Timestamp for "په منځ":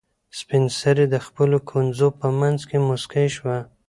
2.19-2.59